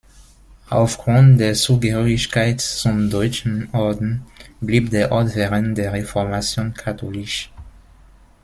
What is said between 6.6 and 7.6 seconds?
katholisch.